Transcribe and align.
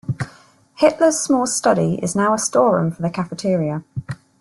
Hitler's 0.77 1.19
small 1.19 1.45
study 1.45 1.99
is 2.01 2.15
now 2.15 2.33
a 2.33 2.39
store 2.39 2.75
room 2.81 2.89
for 2.89 3.03
the 3.03 3.11
cafeteria. 3.11 3.83